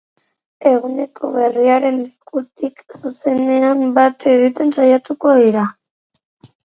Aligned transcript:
Eguneko 0.69 1.29
berriaren 1.35 1.99
lekutik 2.05 2.97
zuzenean 3.03 3.85
bat 3.99 4.27
egiten 4.33 4.75
saiatuko 4.79 5.35
dira. 5.45 5.67